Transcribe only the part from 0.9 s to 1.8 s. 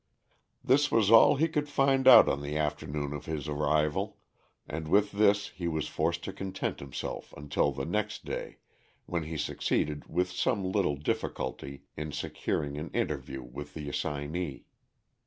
was all he could